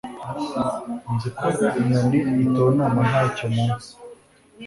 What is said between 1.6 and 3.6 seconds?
inyoni itontoma ntayo